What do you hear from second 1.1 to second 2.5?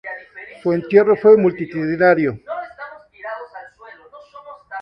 fue multitudinario.